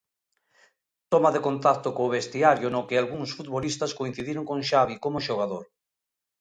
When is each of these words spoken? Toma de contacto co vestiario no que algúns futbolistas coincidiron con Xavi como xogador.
Toma 1.11 1.31
de 1.35 1.43
contacto 1.47 1.89
co 1.97 2.13
vestiario 2.17 2.67
no 2.71 2.85
que 2.87 2.95
algúns 2.97 3.29
futbolistas 3.37 3.95
coincidiron 3.99 4.43
con 4.49 4.59
Xavi 4.69 4.95
como 5.03 5.23
xogador. 5.27 5.65